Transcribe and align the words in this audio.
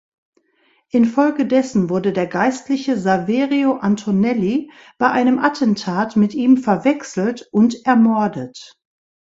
Infolgedessen 0.89 1.91
wurde 1.91 2.11
der 2.11 2.25
Geistliche 2.25 2.97
Saverio 2.97 3.73
Antonelli 3.75 4.71
bei 4.97 5.11
einem 5.11 5.37
Attentat 5.37 6.15
mit 6.15 6.33
ihm 6.33 6.57
verwechselt 6.57 7.47
und 7.51 7.85
ermordet. 7.85 8.79